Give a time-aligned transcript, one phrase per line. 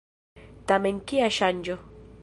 [0.71, 1.81] Tamen kia ŝanĝo!